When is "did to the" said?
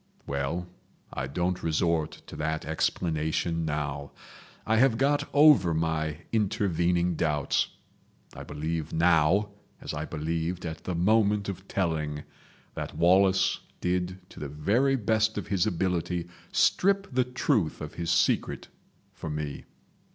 13.79-14.49